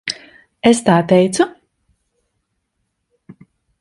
[0.69, 1.47] Es tā teicu?